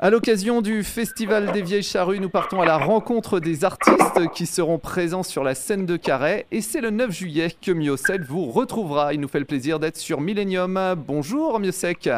À 0.00 0.10
l'occasion 0.10 0.60
du 0.62 0.84
Festival 0.84 1.50
des 1.50 1.60
Vieilles 1.62 1.82
Charrues, 1.82 2.20
nous 2.20 2.28
partons 2.28 2.60
à 2.60 2.64
la 2.64 2.76
rencontre 2.78 3.40
des 3.40 3.64
artistes 3.64 4.30
qui 4.32 4.46
seront 4.46 4.78
présents 4.78 5.24
sur 5.24 5.42
la 5.42 5.56
scène 5.56 5.86
de 5.86 5.96
Carhaix. 5.96 6.46
Et 6.52 6.60
c'est 6.60 6.80
le 6.80 6.90
9 6.90 7.10
juillet 7.10 7.48
que 7.60 7.72
Miosek 7.72 8.22
vous 8.22 8.44
retrouvera. 8.46 9.12
Il 9.12 9.20
nous 9.20 9.26
fait 9.26 9.40
le 9.40 9.44
plaisir 9.44 9.80
d'être 9.80 9.96
sur 9.96 10.20
Millennium. 10.20 10.78
Bonjour 10.96 11.58
Miosek. 11.58 12.08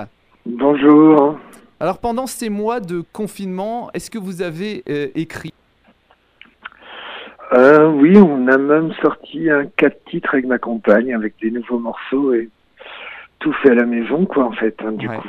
Bonjour. 0.45 1.39
Alors 1.81 1.99
pendant 1.99 2.27
ces 2.27 2.51
mois 2.51 2.81
de 2.81 3.03
confinement, 3.15 3.91
est-ce 3.95 4.11
que 4.11 4.19
vous 4.19 4.43
avez 4.43 4.83
euh, 4.91 5.07
écrit? 5.15 5.55
Euh, 7.55 7.89
Oui, 7.89 8.15
on 8.19 8.47
a 8.49 8.59
même 8.59 8.93
sorti 9.01 9.49
un 9.49 9.65
quatre 9.65 10.05
titres 10.11 10.35
avec 10.35 10.45
ma 10.47 10.59
compagne, 10.59 11.15
avec 11.15 11.33
des 11.41 11.51
nouveaux 11.51 11.79
morceaux 11.79 12.35
et 12.35 12.51
tout 13.39 13.55
fait 13.63 13.71
à 13.71 13.75
la 13.75 13.87
maison, 13.87 14.27
quoi, 14.27 14.45
en 14.45 14.53
fait, 14.53 14.77
hein, 14.85 14.93
du 14.93 15.09
Ouais. 15.09 15.17
coup. 15.17 15.29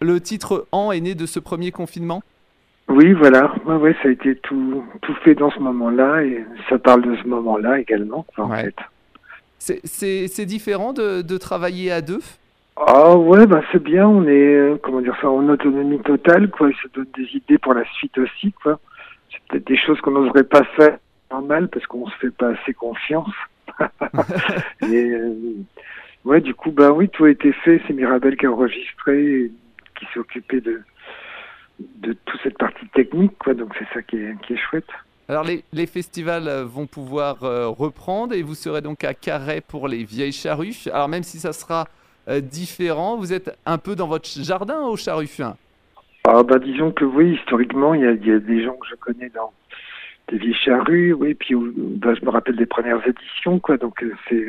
Le 0.00 0.20
titre 0.20 0.66
En 0.72 0.92
est 0.92 1.00
né 1.00 1.14
de 1.14 1.26
ce 1.26 1.38
premier 1.40 1.70
confinement? 1.70 2.22
Oui, 2.88 3.12
voilà. 3.12 3.54
Ouais, 3.64 3.76
ouais, 3.76 3.96
ça 4.02 4.08
a 4.08 4.12
été 4.12 4.36
tout, 4.36 4.84
tout 5.02 5.14
fait 5.24 5.34
dans 5.34 5.50
ce 5.50 5.58
moment-là 5.60 6.22
et 6.22 6.44
ça 6.68 6.78
parle 6.78 7.02
de 7.02 7.16
ce 7.16 7.26
moment-là 7.28 7.80
également, 7.80 8.26
en 8.36 8.50
Ouais. 8.50 8.64
fait. 8.64 8.76
C'est- 9.58 10.44
différent 10.44 10.92
de, 10.92 11.22
de 11.22 11.38
travailler 11.38 11.90
à 11.90 12.02
deux? 12.02 12.20
Ah 12.76 13.16
ouais, 13.16 13.46
bah 13.46 13.62
c'est 13.72 13.82
bien, 13.82 14.06
on 14.06 14.24
est, 14.26 14.54
euh, 14.54 14.76
comment 14.82 15.00
dire 15.00 15.16
ça, 15.22 15.30
en 15.30 15.48
autonomie 15.48 16.00
totale, 16.00 16.50
quoi. 16.50 16.68
Il 16.68 16.76
se 16.76 16.88
donne 16.92 17.06
des 17.16 17.36
idées 17.36 17.56
pour 17.56 17.72
la 17.72 17.84
suite 17.94 18.18
aussi, 18.18 18.52
quoi. 18.62 18.78
C'est 19.30 19.40
peut-être 19.48 19.66
des 19.66 19.76
choses 19.78 20.00
qu'on 20.02 20.10
n'oserait 20.10 20.44
pas 20.44 20.64
faire 20.76 20.98
normal 21.30 21.68
parce 21.68 21.86
qu'on 21.86 22.06
se 22.08 22.16
fait 22.16 22.30
pas 22.32 22.48
assez 22.50 22.74
confiance. 22.74 23.32
Et 24.82 25.10
euh, 25.12 25.32
ouais, 26.24 26.40
du 26.40 26.52
coup, 26.54 26.72
bah 26.72 26.90
oui, 26.92 27.08
tout 27.08 27.24
a 27.24 27.30
été 27.30 27.52
fait. 27.52 27.80
C'est 27.86 27.94
Mirabel 27.94 28.36
qui 28.36 28.44
a 28.46 28.50
enregistré, 28.52 29.22
et 29.24 29.52
qui 30.04 30.12
s'est 30.12 30.20
occupé 30.20 30.60
de 30.60 30.82
de 31.80 32.12
toute 32.12 32.40
cette 32.42 32.56
partie 32.58 32.86
technique, 32.88 33.36
quoi. 33.38 33.54
Donc 33.54 33.74
c'est 33.78 33.86
ça 33.92 34.02
qui 34.02 34.16
est 34.16 34.36
qui 34.46 34.52
est 34.54 34.56
chouette. 34.56 34.86
Alors 35.28 35.42
les, 35.44 35.64
les 35.72 35.86
festivals 35.86 36.48
euh, 36.48 36.64
vont 36.64 36.86
pouvoir 36.86 37.42
euh, 37.44 37.68
reprendre 37.68 38.34
et 38.34 38.42
vous 38.42 38.54
serez 38.54 38.82
donc 38.82 39.04
à 39.04 39.14
Carhaix 39.14 39.62
pour 39.62 39.88
les 39.88 40.04
vieilles 40.04 40.32
charrues. 40.32 40.74
Alors 40.92 41.08
même 41.08 41.22
si 41.22 41.38
ça 41.38 41.52
sera 41.54 41.88
euh, 42.28 42.40
différent, 42.40 43.16
vous 43.16 43.32
êtes 43.32 43.56
un 43.64 43.78
peu 43.78 43.96
dans 43.96 44.06
votre 44.06 44.28
jardin 44.28 44.82
au 44.82 44.96
charrue. 44.96 45.28
Ah 46.26 46.42
bah 46.42 46.58
disons 46.58 46.90
que 46.92 47.04
oui, 47.04 47.36
historiquement, 47.38 47.94
il 47.94 48.02
y 48.02 48.06
a, 48.06 48.12
il 48.12 48.26
y 48.26 48.32
a 48.32 48.38
des 48.38 48.62
gens 48.64 48.74
que 48.74 48.86
je 48.88 48.94
connais 48.96 49.30
dans 49.30 49.52
des 50.28 50.38
vieilles 50.38 50.54
charrues, 50.54 51.12
oui, 51.12 51.34
puis 51.34 51.54
bah, 51.54 52.14
je 52.14 52.24
me 52.24 52.30
rappelle 52.30 52.56
des 52.56 52.64
premières 52.66 53.06
éditions, 53.06 53.58
quoi. 53.58 53.76
Donc 53.78 54.02
euh, 54.02 54.12
c'est 54.28 54.46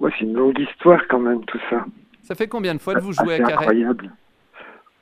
ouais, 0.00 0.10
c'est 0.18 0.24
une 0.24 0.34
longue 0.34 0.58
histoire 0.58 1.00
quand 1.08 1.20
même 1.20 1.44
tout 1.44 1.60
ça. 1.70 1.84
Ça 2.22 2.34
fait 2.34 2.48
combien 2.48 2.74
de 2.74 2.80
fois 2.80 2.94
que 2.94 3.00
vous 3.00 3.12
jouez 3.12 3.34
Assez 3.34 3.42
à 3.44 3.46
Carhaix? 3.46 3.64
incroyable. 3.66 4.10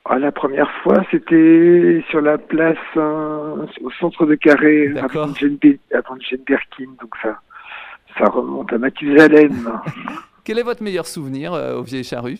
Ah, 0.07 0.19
la 0.19 0.31
première 0.31 0.69
fois, 0.83 1.03
c'était 1.09 2.03
sur 2.11 2.21
la 2.21 2.37
place 2.37 2.77
euh, 2.95 3.65
au 3.81 3.89
centre 3.99 4.25
de 4.27 4.35
Carré, 4.35 4.89
D'accord. 4.89 5.23
avant 5.23 5.33
Jane, 5.35 5.55
Be- 5.57 5.79
avant 5.93 6.15
Jane 6.19 6.41
Birkin, 6.45 6.91
donc 7.01 7.15
ça 7.21 7.39
ça 8.17 8.25
remonte 8.25 8.71
à 8.71 8.77
Mathusalem. 8.77 9.67
Quel 10.45 10.59
est 10.59 10.63
votre 10.63 10.83
meilleur 10.83 11.05
souvenir 11.07 11.53
euh, 11.53 11.75
aux 11.79 11.81
vieilles 11.83 12.03
charrues 12.03 12.37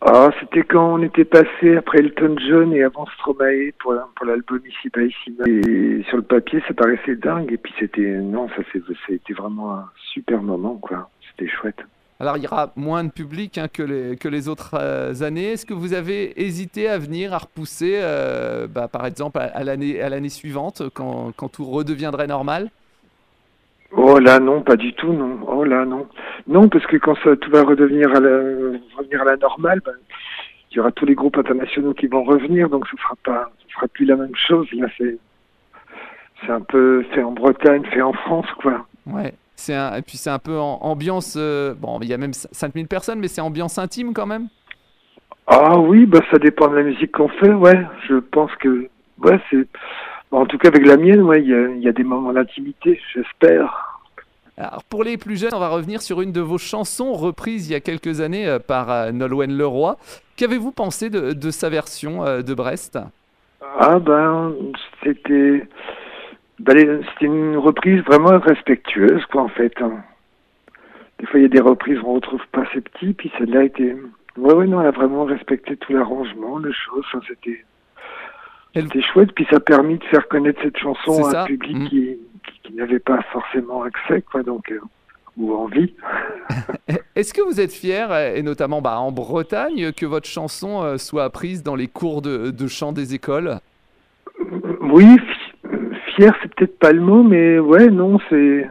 Ah, 0.00 0.30
c'était 0.40 0.64
quand 0.64 0.94
on 0.94 1.02
était 1.02 1.24
passé 1.24 1.76
après 1.76 2.00
Elton 2.00 2.36
John 2.46 2.74
et 2.74 2.82
avant 2.82 3.06
Stromae 3.14 3.70
pour, 3.78 3.94
pour 4.16 4.26
l'album 4.26 4.60
Ici 4.66 4.90
bas 4.92 5.02
ici 5.02 5.30
bas. 5.30 5.44
Et 5.46 6.02
sur 6.08 6.16
le 6.16 6.24
papier, 6.24 6.60
ça 6.66 6.74
paraissait 6.74 7.14
dingue. 7.16 7.52
Et 7.52 7.56
puis 7.58 7.72
c'était, 7.78 8.02
non, 8.18 8.48
ça 8.50 8.62
c'était 9.06 9.32
vraiment 9.34 9.74
un 9.76 9.88
super 10.12 10.42
moment, 10.42 10.74
quoi. 10.76 11.08
C'était 11.30 11.48
chouette. 11.50 11.80
Alors 12.18 12.36
il 12.38 12.42
y 12.42 12.46
aura 12.46 12.72
moins 12.76 13.04
de 13.04 13.10
public 13.10 13.58
hein, 13.58 13.68
que, 13.70 13.82
les, 13.82 14.16
que 14.16 14.28
les 14.28 14.48
autres 14.48 14.74
euh, 14.74 15.22
années. 15.22 15.52
Est-ce 15.52 15.66
que 15.66 15.74
vous 15.74 15.92
avez 15.92 16.40
hésité 16.42 16.88
à 16.88 16.98
venir, 16.98 17.34
à 17.34 17.38
repousser, 17.38 17.98
euh, 18.00 18.66
bah, 18.66 18.88
par 18.88 19.04
exemple, 19.04 19.38
à, 19.38 19.50
à 19.54 19.64
l'année 19.64 20.28
suivante, 20.30 20.82
quand, 20.94 21.32
quand 21.36 21.48
tout 21.48 21.64
redeviendrait 21.64 22.26
normal? 22.26 22.70
Oh 23.92 24.18
là, 24.18 24.40
non, 24.40 24.62
pas 24.62 24.76
du 24.76 24.92
tout, 24.94 25.12
non. 25.12 25.38
Oh 25.46 25.64
là, 25.64 25.84
non. 25.84 26.08
Non, 26.48 26.68
parce 26.68 26.86
que 26.86 26.96
quand 26.96 27.16
ça, 27.22 27.36
tout 27.36 27.50
va 27.50 27.62
redevenir 27.62 28.08
à 28.10 28.20
la, 28.20 28.36
revenir 28.96 29.22
à 29.22 29.24
la 29.24 29.36
normale, 29.36 29.80
ben, 29.84 29.92
il 30.70 30.76
y 30.76 30.80
aura 30.80 30.92
tous 30.92 31.06
les 31.06 31.14
groupes 31.14 31.38
internationaux 31.38 31.94
qui 31.94 32.06
vont 32.06 32.24
revenir, 32.24 32.68
donc 32.68 32.86
ce 32.88 32.96
sera 32.96 33.14
pas, 33.24 33.50
ce 33.66 33.74
sera 33.74 33.88
plus 33.88 34.04
la 34.04 34.16
même 34.16 34.34
chose. 34.34 34.66
Là, 34.72 34.88
c'est, 34.98 35.18
c'est 36.40 36.52
un 36.52 36.60
peu 36.62 37.04
fait 37.14 37.22
en 37.22 37.32
Bretagne, 37.32 37.84
fait 37.84 38.02
en 38.02 38.12
France, 38.12 38.46
quoi. 38.60 38.86
Ouais. 39.06 39.34
C'est 39.56 39.74
un, 39.74 39.96
et 39.96 40.02
puis 40.02 40.18
c'est 40.18 40.30
un 40.30 40.38
peu 40.38 40.58
en 40.58 40.78
ambiance. 40.82 41.34
euh, 41.36 41.74
bon, 41.74 41.98
il 42.02 42.08
y 42.08 42.14
a 42.14 42.18
même 42.18 42.34
5000 42.34 42.86
personnes, 42.86 43.18
mais 43.18 43.28
c'est 43.28 43.40
ambiance 43.40 43.78
intime 43.78 44.12
quand 44.12 44.26
même. 44.26 44.48
Ah 45.46 45.78
oui, 45.78 46.06
bah 46.06 46.20
ça 46.30 46.38
dépend 46.38 46.68
de 46.68 46.76
la 46.76 46.82
musique 46.82 47.12
qu'on 47.12 47.28
fait, 47.28 47.52
ouais. 47.52 47.86
Je 48.08 48.16
pense 48.16 48.50
que, 48.60 48.88
ouais, 49.24 49.40
c'est, 49.50 49.66
en 50.30 50.44
tout 50.44 50.58
cas 50.58 50.68
avec 50.68 50.84
la 50.86 50.96
mienne, 50.96 51.22
ouais, 51.22 51.40
il 51.40 51.48
y 51.48 51.54
a, 51.54 51.68
y 51.68 51.88
a 51.88 51.92
des 51.92 52.04
moments 52.04 52.32
d'intimité, 52.32 53.00
j'espère. 53.14 54.02
Alors 54.58 54.84
pour 54.84 55.04
les 55.04 55.16
plus 55.16 55.38
jeunes, 55.38 55.54
on 55.54 55.58
va 55.58 55.68
revenir 55.68 56.00
sur 56.02 56.20
une 56.20 56.32
de 56.32 56.40
vos 56.40 56.58
chansons 56.58 57.12
reprises 57.12 57.68
il 57.68 57.72
y 57.72 57.76
a 57.76 57.80
quelques 57.80 58.20
années 58.20 58.48
euh, 58.48 58.58
par 58.58 58.90
euh, 58.90 59.12
Nolwenn 59.12 59.56
Leroy. 59.56 59.96
Qu'avez-vous 60.36 60.72
pensé 60.72 61.10
de, 61.10 61.32
de 61.32 61.50
sa 61.50 61.68
version 61.70 62.24
de 62.24 62.54
Brest? 62.54 62.98
Ah 63.78 63.98
ben, 63.98 64.54
c'était, 65.02 65.66
c'était 66.58 67.26
une 67.26 67.56
reprise 67.56 68.02
vraiment 68.02 68.38
respectueuse, 68.38 69.24
quoi, 69.26 69.42
en 69.42 69.48
fait. 69.48 69.72
hein. 69.80 70.02
Des 71.18 71.26
fois, 71.26 71.40
il 71.40 71.42
y 71.44 71.46
a 71.46 71.48
des 71.48 71.60
reprises 71.60 71.98
où 72.00 72.06
on 72.08 72.14
retrouve 72.14 72.42
pas 72.52 72.64
ces 72.74 72.80
petits, 72.80 73.12
puis 73.14 73.32
celle-là 73.38 73.64
était, 73.64 73.96
ouais, 74.36 74.54
ouais, 74.54 74.66
non, 74.66 74.80
elle 74.80 74.88
a 74.88 74.90
vraiment 74.90 75.24
respecté 75.24 75.76
tout 75.76 75.92
l'arrangement, 75.92 76.58
les 76.58 76.72
choses, 76.72 77.04
enfin, 77.08 77.20
c'était, 77.26 77.64
c'était 78.74 79.00
chouette, 79.02 79.32
puis 79.32 79.46
ça 79.50 79.56
a 79.56 79.60
permis 79.60 79.96
de 79.98 80.04
faire 80.04 80.28
connaître 80.28 80.60
cette 80.62 80.76
chanson 80.76 81.24
à 81.26 81.42
un 81.42 81.46
public 81.46 81.76
Mm. 81.76 81.88
qui, 81.88 82.18
qui, 82.46 82.60
qui 82.64 82.72
n'avait 82.74 82.98
pas 82.98 83.20
forcément 83.32 83.82
accès, 83.82 84.22
quoi, 84.22 84.42
donc, 84.42 84.70
euh, 84.70 84.80
ou 85.38 85.54
envie. 85.54 85.94
Est-ce 87.16 87.32
que 87.32 87.40
vous 87.42 87.60
êtes 87.60 87.72
fier, 87.72 88.14
et 88.36 88.42
notamment 88.42 88.82
bah, 88.82 88.98
en 88.98 89.10
Bretagne, 89.12 89.92
que 89.92 90.04
votre 90.06 90.28
chanson 90.28 90.82
euh, 90.82 90.98
soit 90.98 91.24
apprise 91.24 91.62
dans 91.62 91.76
les 91.76 91.88
cours 91.88 92.20
de, 92.20 92.50
de 92.50 92.66
chant 92.66 92.92
des 92.92 93.14
écoles? 93.14 93.58
Oui, 94.82 95.06
c'est 96.16 96.54
peut-être 96.54 96.78
pas 96.78 96.92
le 96.92 97.00
mot, 97.00 97.22
mais 97.22 97.58
ouais, 97.58 97.88
non, 97.88 98.18
c'est 98.28 98.68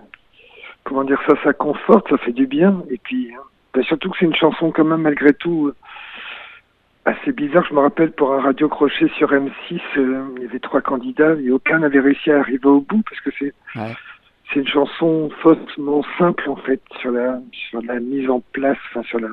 comment 0.84 1.04
dire 1.04 1.22
ça, 1.28 1.34
ça 1.44 1.54
conforte, 1.54 2.10
ça 2.10 2.18
fait 2.18 2.32
du 2.34 2.48
bien. 2.48 2.84
Et 2.90 2.98
puis, 2.98 3.32
hein, 3.36 3.42
bah, 3.74 3.82
surtout 3.84 4.10
que 4.10 4.18
c'est 4.20 4.26
une 4.26 4.36
chanson 4.36 4.72
quand 4.72 4.84
même 4.86 5.02
malgré 5.02 5.34
tout 5.34 5.68
euh, 5.68 5.76
assez 7.06 7.32
bizarre. 7.32 7.66
Je 7.70 7.74
me 7.74 7.80
rappelle 7.80 8.12
pour 8.12 8.34
un 8.34 8.42
radio 8.42 8.68
crochet 8.70 9.08
sur 9.18 9.32
M6, 9.32 9.80
euh, 9.98 10.24
il 10.38 10.44
y 10.44 10.46
avait 10.46 10.60
trois 10.60 10.82
candidats 10.82 11.36
et 11.36 11.52
aucun 11.52 11.80
n'avait 11.80 12.00
réussi 12.00 12.32
à 12.32 12.40
arriver 12.40 12.68
au 12.68 12.82
bout 12.82 13.04
parce 13.10 13.22
que 13.22 13.30
c'est 13.40 13.54
Ouais. 13.76 13.94
c'est 14.54 14.60
une 14.62 14.68
chanson 14.68 15.30
faussement 15.42 16.04
simple 16.18 16.50
en 16.50 16.56
fait 16.56 16.82
sur 17.02 17.12
la 17.12 17.40
sur 17.52 17.82
la 17.84 18.00
mise 18.00 18.30
en 18.30 18.42
place, 18.54 18.78
enfin 18.90 19.04
sur 19.04 19.20
la 19.20 19.30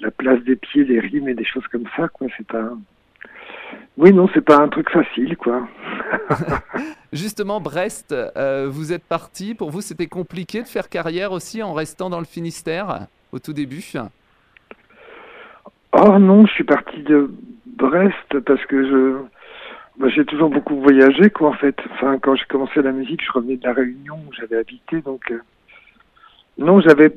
la 0.00 0.10
place 0.10 0.40
des 0.42 0.56
pieds, 0.56 0.84
des 0.84 0.98
rimes 1.00 1.28
et 1.28 1.34
des 1.34 1.44
choses 1.44 1.66
comme 1.68 1.86
ça 1.96 2.08
quoi. 2.08 2.26
C'est 2.36 2.46
pas 2.46 2.70
oui 3.96 4.12
non, 4.12 4.28
c'est 4.34 4.44
pas 4.44 4.58
un 4.58 4.68
truc 4.68 4.90
facile 4.90 5.36
quoi. 5.36 5.66
Justement, 7.12 7.60
Brest, 7.60 8.12
euh, 8.12 8.68
vous 8.70 8.92
êtes 8.92 9.04
parti. 9.04 9.54
Pour 9.54 9.70
vous, 9.70 9.82
c'était 9.82 10.06
compliqué 10.06 10.62
de 10.62 10.66
faire 10.66 10.88
carrière 10.88 11.32
aussi 11.32 11.62
en 11.62 11.74
restant 11.74 12.08
dans 12.08 12.18
le 12.18 12.24
Finistère 12.24 13.06
au 13.32 13.38
tout 13.38 13.52
début? 13.52 13.82
Oh 15.92 16.18
non, 16.18 16.46
je 16.46 16.52
suis 16.52 16.64
parti 16.64 17.02
de 17.02 17.30
Brest 17.66 18.38
parce 18.46 18.64
que 18.66 18.88
je 18.88 19.16
moi, 19.98 20.08
j'ai 20.08 20.24
toujours 20.24 20.48
beaucoup 20.48 20.80
voyagé 20.80 21.28
quoi 21.28 21.50
en 21.50 21.54
fait. 21.54 21.76
Enfin 21.92 22.18
quand 22.18 22.34
j'ai 22.34 22.46
commencé 22.46 22.80
la 22.80 22.92
musique, 22.92 23.22
je 23.22 23.30
revenais 23.30 23.56
de 23.56 23.64
la 23.64 23.74
Réunion 23.74 24.16
où 24.26 24.32
j'avais 24.32 24.56
habité 24.56 25.02
donc 25.02 25.30
euh, 25.30 25.40
non, 26.56 26.80
j'avais 26.80 27.14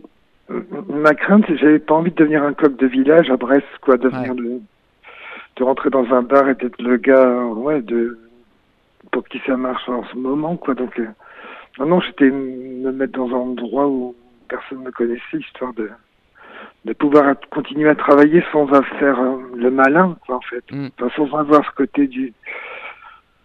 euh, 0.52 0.62
ma 0.90 1.14
crainte, 1.16 1.46
c'est 1.48 1.54
que 1.54 1.60
j'avais 1.60 1.80
pas 1.80 1.96
envie 1.96 2.12
de 2.12 2.16
devenir 2.16 2.44
un 2.44 2.54
coq 2.54 2.76
de 2.76 2.88
village 2.88 3.30
à 3.30 3.38
Brest 3.38 3.66
quoi, 3.82 3.96
devenir 3.96 4.34
le 4.34 4.60
de 5.56 5.64
rentrer 5.64 5.90
dans 5.90 6.06
un 6.14 6.22
bar 6.22 6.50
et 6.50 6.56
d'être 6.56 6.82
le 6.82 6.98
gars 6.98 7.46
ouais 7.46 7.82
de 7.82 8.20
pour 9.12 9.28
qui 9.28 9.42
ça 9.46 9.58
marche 9.58 9.88
en 9.90 10.04
ce 10.06 10.16
moment 10.16 10.58
quoi 10.58 10.74
donc 10.74 11.00
euh, 11.00 11.08
non 11.80 11.86
non, 11.88 12.00
j'étais 12.00 12.30
me 12.30 12.92
mettre 12.92 13.14
dans 13.14 13.30
un 13.30 13.40
endroit 13.40 13.88
où 13.88 14.16
personne 14.48 14.80
ne 14.80 14.86
me 14.86 14.92
connaissait 14.92 15.38
histoire 15.40 15.74
de 15.74 15.90
de 16.86 16.94
pouvoir 16.94 17.36
continuer 17.50 17.90
à 17.90 17.96
travailler 17.96 18.44
sans 18.52 18.68
faire 18.68 19.20
euh, 19.20 19.38
le 19.56 19.72
malin, 19.72 20.16
quoi, 20.26 20.36
en 20.36 20.42
fait. 20.42 20.64
Mm. 20.72 20.88
Enfin, 21.00 21.10
sans 21.16 21.38
avoir 21.38 21.66
ce 21.66 21.72
côté 21.76 22.08
du 22.08 22.34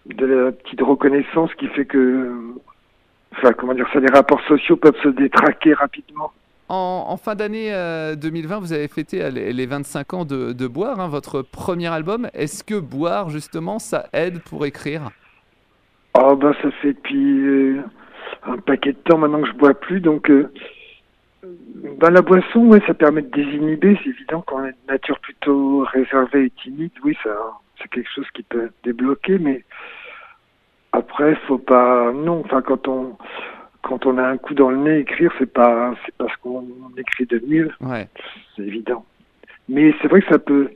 de 0.07 0.27
la 0.27 0.53
petite 0.53 0.81
reconnaissance 0.81 1.53
qui 1.55 1.67
fait 1.69 1.87
que, 1.87 2.33
enfin, 3.33 3.53
comment 3.55 3.75
dire 3.75 3.89
ça, 3.93 4.01
les 4.01 4.13
rapports 4.13 4.41
sociaux 4.47 4.77
peuvent 4.77 5.01
se 5.03 5.09
détraquer 5.09 5.75
rapidement. 5.75 6.33
En, 6.69 7.07
en 7.09 7.17
fin 7.17 7.35
d'année 7.35 7.73
euh, 7.75 8.15
2020, 8.15 8.59
vous 8.61 8.73
avez 8.73 8.89
fêté 8.89 9.23
euh, 9.23 9.31
les, 9.31 9.53
les 9.53 9.67
25 9.67 10.15
ans 10.15 10.25
de, 10.25 10.53
de 10.53 10.67
Boire, 10.67 11.01
hein, 11.01 11.09
votre 11.09 11.43
premier 11.43 11.89
album. 11.89 12.29
Est-ce 12.35 12.63
que 12.63 12.79
Boire, 12.79 13.31
justement, 13.31 13.79
ça 13.79 14.07
aide 14.13 14.41
pour 14.43 14.67
écrire? 14.67 15.11
Oh 16.15 16.37
ben 16.37 16.55
ça 16.61 16.71
fait 16.83 16.93
depuis 16.93 17.41
euh, 17.41 17.83
un 18.45 18.59
paquet 18.59 18.93
de 18.93 18.99
temps 18.99 19.19
maintenant 19.19 19.43
que 19.43 19.49
je 19.49 19.55
bois 19.55 19.75
plus, 19.75 20.01
donc 20.01 20.29
euh, 20.31 20.53
ben, 21.43 22.11
la 22.11 22.23
boisson, 22.23 22.67
ouais, 22.67 22.83
ça 22.87 22.95
permet 22.95 23.23
de 23.23 23.31
désinhiber. 23.31 23.99
C'est 24.03 24.11
évident 24.11 24.43
quand 24.47 24.61
on 24.61 24.65
est 24.65 24.73
de 24.73 24.93
nature 24.93 25.19
plutôt 25.21 25.85
réservée 25.85 26.47
et 26.47 26.51
timide, 26.51 26.93
oui, 27.05 27.17
ça, 27.23 27.31
c'est 27.81 27.89
quelque 27.89 28.11
chose 28.15 28.29
qui 28.35 28.43
peut 28.43 28.71
débloquer, 28.85 29.39
mais 29.39 29.65
après, 30.93 31.35
faut 31.47 31.59
pas. 31.59 32.13
Non, 32.13 32.43
enfin, 32.45 32.63
quand 32.63 32.89
on 32.89 33.17
quand 33.83 34.05
on 34.05 34.19
a 34.19 34.25
un 34.25 34.37
coup 34.37 34.55
dans 34.55 34.71
le 34.71 34.77
nez, 34.77 34.99
écrire, 34.99 35.33
c'est 35.39 35.51
pas 35.51 35.95
c'est 36.05 36.15
parce 36.17 36.37
qu'on 36.37 36.67
écrit 36.97 37.27
de 37.27 37.43
mieux. 37.47 37.71
Ouais. 37.81 38.09
C'est 38.55 38.63
évident. 38.63 39.05
Mais 39.69 39.95
c'est 40.03 40.09
vrai 40.09 40.21
que 40.21 40.29
ça 40.29 40.39
peut 40.39 40.71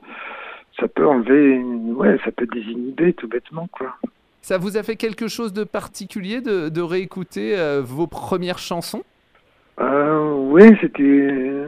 ça 0.78 0.88
peut 0.88 1.06
enlever, 1.06 1.58
ouais, 1.58 2.18
ça 2.24 2.32
peut 2.32 2.46
désinhiber 2.46 3.12
tout 3.12 3.28
bêtement, 3.28 3.68
quoi. 3.70 3.96
Ça 4.44 4.58
vous 4.58 4.76
a 4.76 4.82
fait 4.82 4.96
quelque 4.96 5.26
chose 5.26 5.54
de 5.54 5.64
particulier 5.64 6.42
de, 6.42 6.68
de 6.68 6.80
réécouter 6.82 7.58
euh, 7.58 7.80
vos 7.82 8.06
premières 8.06 8.58
chansons? 8.58 9.02
Euh, 9.80 10.34
oui, 10.34 10.76
c'était. 10.82 11.64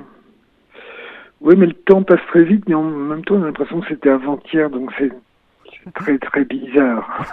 Oui, 1.40 1.54
mais 1.56 1.64
le 1.64 1.72
temps 1.72 2.02
passe 2.02 2.20
très 2.28 2.44
vite, 2.44 2.64
mais 2.68 2.74
en 2.74 2.82
même 2.82 3.24
temps, 3.24 3.36
on 3.36 3.42
a 3.44 3.46
l'impression 3.46 3.80
que 3.80 3.88
c'était 3.88 4.10
avant-hier, 4.10 4.68
donc 4.68 4.92
c'est 4.98 5.10
très 5.94 6.18
très 6.18 6.44
bizarre. 6.44 7.24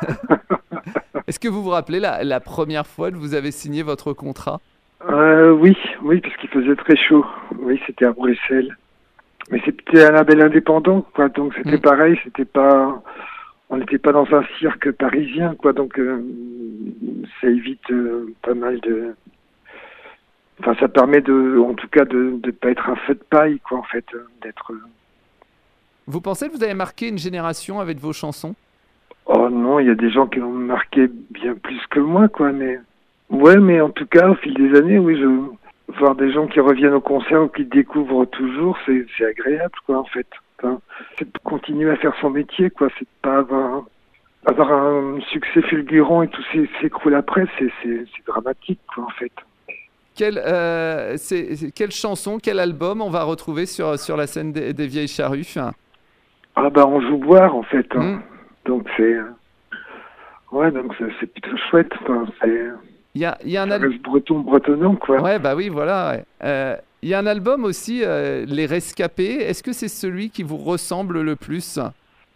Est-ce 1.27 1.41
que 1.41 1.49
vous 1.49 1.61
vous 1.61 1.71
rappelez 1.71 1.99
la, 1.99 2.23
la 2.23 2.39
première 2.39 2.87
fois 2.87 3.11
que 3.11 3.17
vous 3.17 3.33
avez 3.33 3.51
signé 3.51 3.83
votre 3.83 4.13
contrat? 4.13 4.61
Euh, 5.09 5.51
oui, 5.51 5.75
oui, 6.03 6.21
parce 6.21 6.37
qu'il 6.37 6.51
faisait 6.51 6.77
très 6.77 6.95
chaud. 6.95 7.25
Oui, 7.59 7.81
c'était 7.85 8.05
à 8.05 8.13
Bruxelles. 8.13 8.77
Mais 9.51 9.61
c'était 9.65 10.05
un 10.05 10.11
label 10.11 10.41
indépendant, 10.41 11.01
quoi. 11.13 11.27
Donc 11.27 11.53
c'était 11.55 11.75
Mm. 11.75 11.81
pareil, 11.81 12.17
c'était 12.23 12.45
pas, 12.45 13.03
on 13.69 13.77
n'était 13.77 13.97
pas 13.97 14.11
dans 14.11 14.27
un 14.33 14.43
cirque 14.59 14.91
parisien, 14.91 15.55
quoi. 15.55 15.73
Donc 15.73 15.97
euh, 15.99 16.21
ça 17.41 17.47
évite 17.47 17.89
euh, 17.91 18.33
pas 18.41 18.53
mal 18.53 18.79
de, 18.81 19.15
enfin 20.59 20.75
ça 20.79 20.87
permet 20.87 21.21
de, 21.21 21.57
en 21.59 21.73
tout 21.73 21.87
cas 21.87 22.05
de 22.05 22.39
de 22.41 22.51
pas 22.51 22.71
être 22.71 22.89
un 22.89 22.95
feu 22.95 23.15
de 23.15 23.23
paille, 23.29 23.59
quoi, 23.59 23.79
en 23.79 23.83
fait, 23.83 24.05
euh, 24.13 24.27
d'être. 24.41 24.71
Vous 26.05 26.21
pensez 26.21 26.49
que 26.49 26.55
vous 26.55 26.63
avez 26.63 26.73
marqué 26.73 27.07
une 27.07 27.17
génération 27.17 27.79
avec 27.79 27.97
vos 27.97 28.13
chansons? 28.13 28.55
Oh 29.25 29.49
non, 29.49 29.79
il 29.79 29.87
y 29.87 29.89
a 29.89 29.95
des 29.95 30.11
gens 30.11 30.27
qui 30.27 30.39
l'ont 30.39 30.51
marqué 30.51 31.09
bien 31.31 31.55
plus 31.55 31.79
que 31.89 31.99
moi, 31.99 32.27
quoi. 32.27 32.51
Mais 32.51 32.77
ouais, 33.29 33.57
mais 33.57 33.79
en 33.79 33.89
tout 33.89 34.05
cas, 34.05 34.29
au 34.29 34.35
fil 34.35 34.53
des 34.53 34.77
années, 34.77 34.99
oui, 34.99 35.17
je 35.17 35.27
voir 35.99 36.15
des 36.15 36.31
gens 36.31 36.47
qui 36.47 36.59
reviennent 36.59 36.93
au 36.93 37.01
concert 37.01 37.43
ou 37.43 37.47
qui 37.47 37.65
découvrent 37.65 38.25
toujours, 38.25 38.77
c'est 38.85 39.05
agréable, 39.25 39.73
quoi, 39.85 39.99
en 39.99 40.05
fait. 40.05 40.27
C'est 41.19 41.25
de 41.25 41.37
continuer 41.43 41.91
à 41.91 41.97
faire 41.97 42.13
son 42.21 42.29
métier, 42.29 42.69
quoi. 42.69 42.87
C'est 42.97 43.05
de 43.05 43.09
pas 43.21 43.37
avoir 43.39 43.83
avoir 44.45 44.71
un 44.73 45.19
succès 45.31 45.61
fulgurant 45.61 46.21
et 46.21 46.27
tout 46.27 46.41
s'é- 46.51 46.69
s'écroule 46.81 47.15
après, 47.15 47.45
c'est 47.57 47.71
dramatique, 48.27 48.79
quoi, 48.93 49.05
en 49.05 49.09
fait. 49.09 49.31
quelle, 50.15 50.37
euh, 50.45 51.15
quelle 51.75 51.91
chanson, 51.91 52.39
quel 52.41 52.59
album 52.59 53.01
on 53.01 53.09
va 53.09 53.23
retrouver 53.23 53.65
sur, 53.65 53.97
sur 53.97 54.15
la 54.17 54.27
scène 54.27 54.51
des, 54.51 54.73
des 54.73 54.87
Vieilles 54.87 55.07
Charrues? 55.07 55.55
Ah 56.55 56.69
bah 56.69 56.85
on 56.87 57.01
joue 57.01 57.17
boire, 57.17 57.55
en 57.55 57.63
fait. 57.63 57.87
hein. 57.95 58.03
Mm. 58.17 58.21
Donc 58.65 58.87
c'est 58.95 59.17
ouais, 60.51 60.71
donc 60.71 60.93
c'est 60.97 61.07
c'est 61.19 61.27
plutôt 61.33 61.57
chouette. 61.69 61.91
Enfin, 62.01 62.25
c'est 62.41 62.67
Il 63.15 63.21
y 63.21 63.25
a, 63.25 63.37
il 63.45 63.51
y 63.51 63.57
a 63.57 63.63
un 63.63 63.77
reste 63.77 64.01
breton 64.01 64.39
bretonnant, 64.39 64.95
quoi. 64.95 65.21
Ouais, 65.21 65.37
bah 65.37 65.55
oui, 65.55 65.69
voilà. 65.69 66.17
Euh, 66.43 66.75
Il 67.03 67.09
y 67.09 67.13
a 67.13 67.19
un 67.19 67.27
album 67.27 67.63
aussi, 67.63 68.01
euh, 68.03 68.43
Les 68.47 68.65
Rescapés. 68.65 69.35
Est-ce 69.35 69.61
que 69.61 69.71
c'est 69.71 69.87
celui 69.87 70.31
qui 70.31 70.41
vous 70.41 70.57
ressemble 70.57 71.21
le 71.21 71.35
plus? 71.35 71.79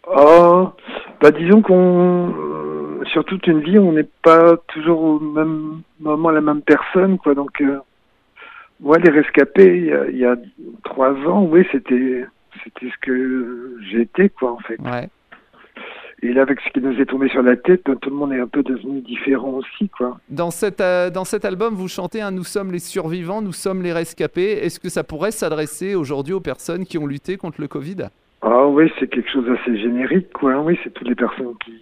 Oh, 0.06 0.68
bah 1.20 1.32
disons 1.32 1.62
qu'on 1.62 2.28
euh, 2.30 3.04
sur 3.06 3.24
toute 3.24 3.46
une 3.48 3.60
vie, 3.60 3.78
on 3.78 3.92
n'est 3.92 4.08
pas 4.22 4.56
toujours 4.68 5.02
au 5.02 5.18
même 5.18 5.82
moment 5.98 6.30
la 6.30 6.40
même 6.40 6.62
personne, 6.62 7.18
quoi. 7.18 7.34
Donc, 7.34 7.60
ouais, 8.80 9.00
les 9.00 9.10
rescapés, 9.10 9.78
il 9.78 9.86
y 9.86 9.92
a, 9.92 10.06
il 10.08 10.18
y 10.18 10.24
a 10.24 10.36
trois 10.84 11.12
ans, 11.26 11.42
oui, 11.42 11.66
c'était 11.72 12.24
c'était 12.62 12.86
ce 12.86 12.98
que 13.00 13.78
j'étais, 13.90 14.28
quoi, 14.28 14.52
en 14.52 14.58
fait. 14.58 14.78
Ouais. 14.80 15.08
Et 16.22 16.32
là, 16.32 16.42
avec 16.42 16.60
ce 16.60 16.70
qui 16.70 16.80
nous 16.80 17.00
est 17.00 17.06
tombé 17.06 17.28
sur 17.28 17.42
la 17.42 17.56
tête, 17.56 17.82
ben, 17.86 17.96
tout 17.96 18.10
le 18.10 18.16
monde 18.16 18.32
est 18.32 18.40
un 18.40 18.48
peu 18.48 18.62
devenu 18.64 19.00
différent 19.02 19.50
aussi, 19.50 19.88
quoi. 19.88 20.18
Dans, 20.28 20.50
cette, 20.50 20.80
euh, 20.80 21.10
dans 21.10 21.24
cet 21.24 21.44
album, 21.44 21.74
vous 21.74 21.86
chantez 21.86 22.20
un 22.20 22.32
Nous 22.32 22.44
sommes 22.44 22.72
les 22.72 22.80
survivants, 22.80 23.40
nous 23.40 23.52
sommes 23.52 23.82
les 23.82 23.92
rescapés. 23.92 24.58
Est-ce 24.64 24.80
que 24.80 24.88
ça 24.88 25.04
pourrait 25.04 25.30
s'adresser 25.30 25.94
aujourd'hui 25.94 26.34
aux 26.34 26.40
personnes 26.40 26.84
qui 26.84 26.98
ont 26.98 27.06
lutté 27.06 27.36
contre 27.36 27.60
le 27.60 27.68
Covid? 27.68 28.08
Ah 28.42 28.66
oui, 28.66 28.90
c'est 28.98 29.08
quelque 29.08 29.30
chose 29.30 29.46
d'assez 29.46 29.78
générique, 29.78 30.32
quoi. 30.32 30.60
Oui, 30.60 30.78
c'est 30.82 30.92
toutes 30.92 31.08
les 31.08 31.14
personnes 31.14 31.54
qui. 31.64 31.72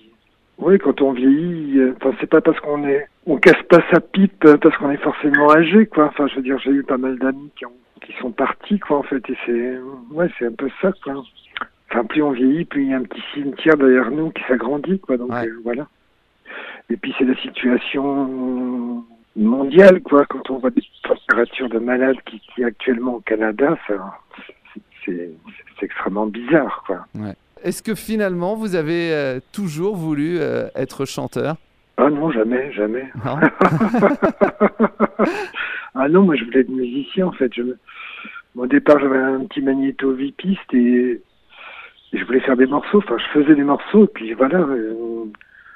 Oui, 0.58 0.78
quand 0.78 1.00
on 1.02 1.12
vieillit, 1.12 1.78
euh, 1.78 1.94
enfin, 1.96 2.16
c'est 2.20 2.28
pas 2.28 2.40
parce 2.40 2.58
qu'on 2.60 2.86
est, 2.86 3.06
on 3.26 3.36
casse 3.36 3.62
pas 3.68 3.82
sa 3.90 4.00
pipe 4.00 4.44
euh, 4.46 4.56
parce 4.56 4.76
qu'on 4.78 4.90
est 4.90 5.02
forcément 5.02 5.50
âgé, 5.50 5.86
quoi. 5.86 6.06
Enfin, 6.06 6.26
je 6.28 6.36
veux 6.36 6.42
dire, 6.42 6.58
j'ai 6.58 6.70
eu 6.70 6.82
pas 6.82 6.96
mal 6.96 7.18
d'amis 7.18 7.50
qui 7.58 7.66
ont, 7.66 7.72
qui 8.02 8.12
sont 8.20 8.30
partis, 8.30 8.78
quoi, 8.78 8.98
en 8.98 9.02
fait, 9.02 9.22
et 9.28 9.36
c'est, 9.44 9.78
ouais, 10.12 10.28
c'est 10.38 10.46
un 10.46 10.52
peu 10.52 10.68
ça, 10.80 10.92
quoi. 11.04 11.22
Enfin, 11.90 12.04
plus 12.04 12.22
on 12.22 12.32
vieillit, 12.32 12.64
plus 12.64 12.82
il 12.84 12.90
y 12.90 12.94
a 12.94 12.96
un 12.98 13.02
petit 13.04 13.22
cimetière 13.34 13.76
derrière 13.76 14.10
nous 14.10 14.30
qui 14.30 14.42
s'agrandit, 14.48 14.98
quoi. 15.00 15.16
Donc 15.16 15.30
Ouais. 15.32 15.46
euh, 15.46 15.60
voilà. 15.64 15.86
Et 16.90 16.96
puis 16.96 17.14
c'est 17.18 17.24
la 17.24 17.36
situation 17.36 19.04
mondiale, 19.36 20.00
quoi. 20.02 20.24
Quand 20.26 20.50
on 20.50 20.58
voit 20.58 20.70
des 20.70 20.82
températures 21.02 21.68
de 21.68 21.78
malades 21.78 22.16
qui, 22.26 22.40
qui 22.54 22.64
actuellement 22.64 23.14
au 23.16 23.20
Canada, 23.20 23.76
ça, 23.86 23.94
c'est, 25.04 25.30
extrêmement 25.82 26.26
bizarre, 26.26 26.82
quoi. 26.86 27.06
Est-ce 27.62 27.82
que 27.82 27.94
finalement, 27.94 28.54
vous 28.56 28.74
avez 28.74 29.12
euh, 29.12 29.40
toujours 29.52 29.96
voulu 29.96 30.38
euh, 30.38 30.68
être 30.74 31.04
chanteur? 31.04 31.56
Ah 31.98 32.10
non, 32.10 32.30
jamais, 32.30 32.72
jamais. 32.72 33.04
Non? 33.24 33.36
Ah 35.98 36.08
non, 36.10 36.22
moi 36.24 36.36
je 36.36 36.44
voulais 36.44 36.60
être 36.60 36.68
musicien 36.68 37.26
en 37.26 37.32
fait. 37.32 37.50
Je 37.54 37.62
me- 37.62 37.78
Au 38.54 38.66
départ, 38.66 38.98
j'avais 38.98 39.16
un 39.16 39.44
petit 39.46 39.62
magnéto 39.62 40.12
vipiste 40.12 40.74
et... 40.74 41.22
et 42.16 42.18
je 42.18 42.24
voulais 42.24 42.40
faire 42.40 42.56
des 42.56 42.66
morceaux. 42.66 42.98
Enfin, 42.98 43.16
je 43.18 43.26
faisais 43.40 43.54
des 43.54 43.62
morceaux 43.64 44.04
et 44.04 44.08
puis 44.08 44.32
voilà. 44.32 44.58
euh, 44.58 45.24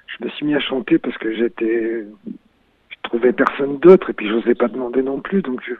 Je 0.07 0.25
me 0.25 0.31
suis 0.31 0.47
mis 0.47 0.55
à 0.55 0.61
chanter 0.61 0.99
parce 0.99 1.17
que 1.19 1.33
j'étais. 1.35 2.05
Je 2.27 2.97
trouvais 3.03 3.33
personne 3.33 3.79
d'autre 3.79 4.11
et 4.11 4.13
puis 4.15 4.29
j'osais 4.29 4.55
pas 4.55 4.69
demander 4.69 5.03
non 5.03 5.21
plus. 5.21 5.43
Donc, 5.43 5.61
je... 5.67 5.75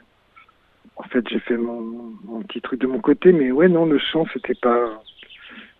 en 0.97 1.03
fait, 1.03 1.27
j'ai 1.29 1.39
fait 1.39 1.57
mon... 1.57 1.81
mon 2.25 2.41
petit 2.43 2.61
truc 2.61 2.79
de 2.79 2.87
mon 2.87 2.99
côté. 2.99 3.31
Mais 3.31 3.51
ouais, 3.51 3.67
non, 3.69 3.85
le 3.85 3.97
chant, 3.97 4.25
c'était 4.33 4.53
pas. 4.61 5.01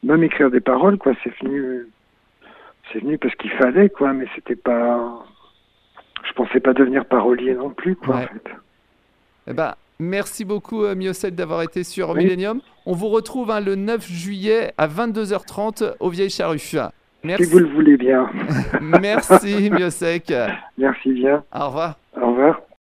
Même 0.04 0.24
écrire 0.24 0.50
des 0.50 0.62
paroles, 0.62 0.98
quoi, 0.98 1.14
c'est 1.24 1.34
venu. 1.44 1.86
C'est 2.92 3.00
venu 3.00 3.18
parce 3.20 3.36
qu'il 3.36 3.52
fallait, 3.52 3.90
quoi, 3.90 4.14
mais 4.14 4.26
c'était 4.36 4.56
pas. 4.56 5.24
Je 6.28 6.34
pensais 6.34 6.60
pas 6.60 6.74
devenir 6.74 7.06
parolier 7.06 7.54
non 7.54 7.70
plus, 7.70 7.96
quoi, 7.96 8.16
Ouais. 8.16 8.24
en 8.24 8.28
fait. 8.28 8.52
Eh 9.48 9.54
ben, 9.54 9.74
merci 10.02 10.44
beaucoup, 10.44 10.84
euh, 10.84 10.96
Miocel, 10.96 11.36
d'avoir 11.36 11.62
été 11.62 11.84
sur 11.84 12.10
Oui. 12.10 12.24
Millennium. 12.26 12.60
On 12.86 12.94
vous 12.94 13.08
retrouve 13.10 13.52
hein, 13.52 13.60
le 13.62 13.76
9 13.76 14.06
juillet 14.06 14.74
à 14.78 14.88
22h30 14.88 15.94
au 16.00 16.10
Vieilles 16.10 16.30
Charrues. 16.30 16.60
Si 16.60 16.78
Merci, 17.24 17.44
vous 17.46 17.60
le 17.60 17.68
voulez 17.68 17.98
bien. 17.98 18.30
merci 18.82 19.70
Miosek. 19.72 20.34
Merci 20.78 21.14
bien. 21.14 21.44
Au 21.54 21.68
revoir. 21.68 21.98
Au 22.20 22.28
revoir. 22.32 22.62